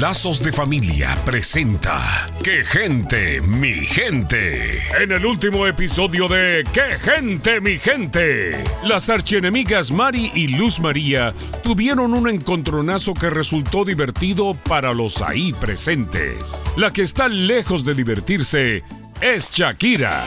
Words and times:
Lazos 0.00 0.42
de 0.42 0.52
Familia 0.52 1.16
presenta 1.24 2.28
¡Qué 2.42 2.64
gente, 2.64 3.40
mi 3.40 3.74
gente! 3.86 4.82
En 5.00 5.12
el 5.12 5.24
último 5.24 5.68
episodio 5.68 6.26
de 6.26 6.64
¡Qué 6.72 6.98
gente, 6.98 7.60
mi 7.60 7.78
gente! 7.78 8.64
Las 8.82 9.08
archienemigas 9.08 9.92
Mari 9.92 10.32
y 10.34 10.48
Luz 10.48 10.80
María 10.80 11.32
tuvieron 11.62 12.12
un 12.12 12.28
encontronazo 12.28 13.14
que 13.14 13.30
resultó 13.30 13.84
divertido 13.84 14.54
para 14.54 14.92
los 14.94 15.22
ahí 15.22 15.52
presentes. 15.52 16.60
La 16.76 16.92
que 16.92 17.02
está 17.02 17.28
lejos 17.28 17.84
de 17.84 17.94
divertirse 17.94 18.82
es 19.20 19.50
Shakira. 19.52 20.24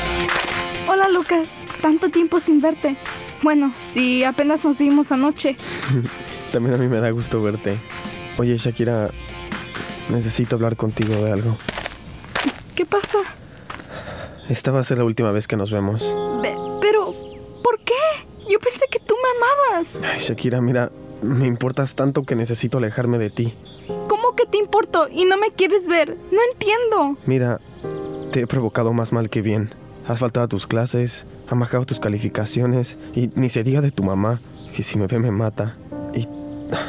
Hola 0.87 1.09
Lucas, 1.09 1.59
tanto 1.81 2.09
tiempo 2.09 2.39
sin 2.39 2.61
verte. 2.61 2.95
Bueno, 3.43 3.73
sí, 3.75 4.23
apenas 4.23 4.63
nos 4.63 4.79
vimos 4.79 5.11
anoche. 5.11 5.57
También 6.53 6.75
a 6.75 6.77
mí 6.77 6.87
me 6.87 7.01
da 7.01 7.09
gusto 7.09 7.41
verte. 7.41 7.77
Oye, 8.37 8.57
Shakira, 8.57 9.09
necesito 10.09 10.55
hablar 10.55 10.75
contigo 10.75 11.15
de 11.15 11.31
algo. 11.31 11.57
¿Qué 12.75 12.85
pasa? 12.85 13.19
Esta 14.49 14.71
va 14.71 14.79
a 14.79 14.83
ser 14.83 14.97
la 14.99 15.03
última 15.03 15.31
vez 15.31 15.47
que 15.47 15.57
nos 15.57 15.71
vemos. 15.71 16.15
Be- 16.41 16.55
pero, 16.81 17.13
¿por 17.63 17.79
qué? 17.83 17.93
Yo 18.49 18.59
pensé 18.59 18.85
que 18.89 18.99
tú 18.99 19.13
me 19.15 19.73
amabas. 19.73 19.99
Ay, 20.03 20.19
Shakira, 20.19 20.61
mira, 20.61 20.91
me 21.21 21.45
importas 21.47 21.95
tanto 21.95 22.23
que 22.23 22.35
necesito 22.35 22.77
alejarme 22.77 23.17
de 23.17 23.29
ti. 23.29 23.53
¿Cómo 24.07 24.35
que 24.35 24.45
te 24.45 24.57
importo 24.57 25.07
y 25.11 25.25
no 25.25 25.37
me 25.37 25.51
quieres 25.51 25.87
ver? 25.87 26.15
No 26.31 26.39
entiendo. 26.53 27.17
Mira, 27.25 27.59
te 28.31 28.41
he 28.41 28.47
provocado 28.47 28.93
más 28.93 29.11
mal 29.11 29.29
que 29.29 29.41
bien. 29.41 29.73
Has 30.07 30.19
faltado 30.19 30.45
a 30.45 30.49
tus 30.49 30.67
clases, 30.67 31.25
han 31.49 31.59
bajado 31.59 31.85
tus 31.85 31.99
calificaciones 31.99 32.97
y 33.13 33.29
ni 33.35 33.49
se 33.49 33.63
diga 33.63 33.81
de 33.81 33.91
tu 33.91 34.03
mamá, 34.03 34.39
que 34.73 34.83
si 34.83 34.97
me 34.97 35.07
ve 35.07 35.19
me 35.19 35.31
mata. 35.31 35.75
Y 36.13 36.25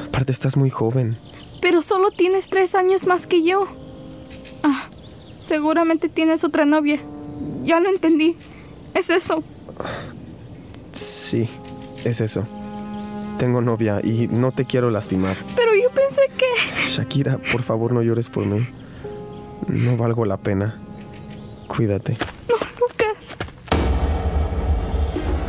aparte 0.07 0.31
estás 0.31 0.57
muy 0.57 0.71
joven. 0.71 1.19
Pero 1.61 1.83
solo 1.83 2.11
tienes 2.11 2.49
tres 2.49 2.75
años 2.75 3.07
más 3.07 3.27
que 3.27 3.43
yo. 3.43 3.67
Ah, 4.63 4.89
seguramente 5.41 6.09
tienes 6.09 6.45
otra 6.45 6.65
novia. 6.65 7.01
Ya 7.63 7.81
lo 7.81 7.89
entendí. 7.89 8.37
Es 8.95 9.11
eso. 9.11 9.43
Sí, 10.93 11.49
es 12.05 12.21
eso. 12.21 12.47
Tengo 13.39 13.61
novia 13.61 14.01
y 14.03 14.27
no 14.29 14.53
te 14.53 14.65
quiero 14.65 14.91
lastimar. 14.91 15.37
Pero 15.55 15.73
yo 15.75 15.91
pensé 15.91 16.23
que... 16.37 16.47
Shakira, 16.83 17.39
por 17.53 17.63
favor 17.63 17.93
no 17.93 18.03
llores 18.03 18.29
por 18.29 18.45
mí. 18.45 18.67
No 19.69 19.97
valgo 19.97 20.25
la 20.25 20.39
pena. 20.39 20.81
Cuídate. 21.69 22.17